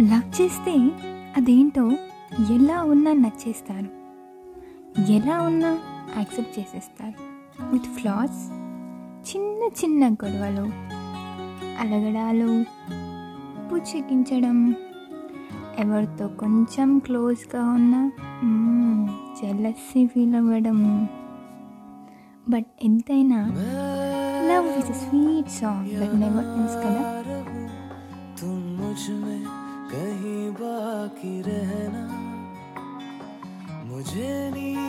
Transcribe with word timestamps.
Love 0.00 0.42
చేస్తే 0.42 0.72
అదేంటో 1.36 1.90
ఎలా 2.50 2.82
ఉన్నా 2.82 3.12
నచ్చేస్తారు. 3.12 3.88
ఎలా 5.12 5.42
ఉన్నా 5.42 5.78
యాక్సెప్ట్ 6.16 6.58
చేసేస్తారు. 6.58 7.14
విత్ 7.72 7.84
ఫ్లాస్ 7.84 8.50
చిన్న 9.30 9.68
చిన్న 9.68 10.08
గొడవలు 10.08 10.66
అలగడాలు 11.80 12.64
పుచ్చెక్కించడం 13.68 14.74
ఎవరితో 15.78 16.28
కొంచెం 16.28 16.98
క్లోజ్గా 16.98 17.64
ఉన్నా 17.64 18.12
జలసి 19.42 20.06
ఫీల్ 20.06 20.34
అవ్వడం. 20.34 21.08
బట్ 22.48 22.66
ఎంతైనా 22.82 23.48
love 24.48 24.78
is 24.78 24.98
sweet 24.98 25.50
song 25.50 26.00
but 26.00 26.16
never 26.16 26.44
కదా? 26.84 27.22
कहीं 29.92 30.50
बाकी 30.50 31.42
रहना। 31.42 32.04
मुझे 33.84 34.50
नहीं 34.50 34.85